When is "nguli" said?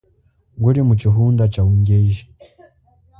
0.57-0.81